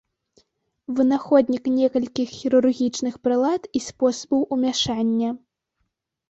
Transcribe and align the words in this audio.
Вынаходнік 0.99 1.63
некалькіх 1.73 2.27
хірургічных 2.37 3.19
прылад 3.27 3.69
і 3.81 3.83
спосабаў 3.89 4.41
умяшання. 4.57 5.29